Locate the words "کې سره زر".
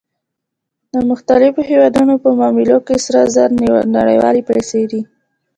2.87-3.49